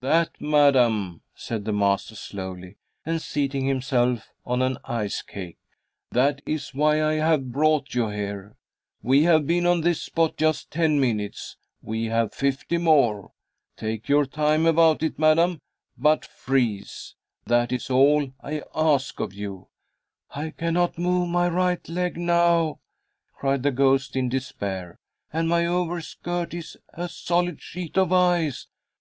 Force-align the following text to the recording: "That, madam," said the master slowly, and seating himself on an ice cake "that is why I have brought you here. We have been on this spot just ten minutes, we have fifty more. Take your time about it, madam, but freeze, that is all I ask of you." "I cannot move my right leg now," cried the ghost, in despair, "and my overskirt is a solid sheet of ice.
"That, 0.00 0.40
madam," 0.40 1.22
said 1.34 1.64
the 1.64 1.72
master 1.72 2.14
slowly, 2.14 2.76
and 3.04 3.20
seating 3.20 3.66
himself 3.66 4.28
on 4.46 4.62
an 4.62 4.78
ice 4.84 5.22
cake 5.22 5.58
"that 6.12 6.40
is 6.46 6.72
why 6.72 7.02
I 7.02 7.14
have 7.14 7.50
brought 7.50 7.92
you 7.92 8.06
here. 8.08 8.54
We 9.02 9.24
have 9.24 9.44
been 9.44 9.66
on 9.66 9.80
this 9.80 10.00
spot 10.00 10.36
just 10.36 10.70
ten 10.70 11.00
minutes, 11.00 11.56
we 11.80 12.04
have 12.04 12.32
fifty 12.32 12.78
more. 12.78 13.32
Take 13.76 14.08
your 14.08 14.24
time 14.24 14.66
about 14.66 15.02
it, 15.02 15.18
madam, 15.18 15.60
but 15.98 16.24
freeze, 16.26 17.16
that 17.46 17.72
is 17.72 17.90
all 17.90 18.32
I 18.40 18.62
ask 18.76 19.18
of 19.18 19.34
you." 19.34 19.66
"I 20.30 20.50
cannot 20.50 20.96
move 20.96 21.28
my 21.28 21.48
right 21.48 21.88
leg 21.88 22.16
now," 22.16 22.78
cried 23.34 23.64
the 23.64 23.72
ghost, 23.72 24.14
in 24.14 24.28
despair, 24.28 25.00
"and 25.32 25.48
my 25.48 25.66
overskirt 25.66 26.54
is 26.54 26.76
a 26.92 27.08
solid 27.08 27.60
sheet 27.60 27.98
of 27.98 28.12
ice. 28.12 28.68